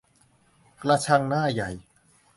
[0.81, 1.69] กระชังหน้าใหญ่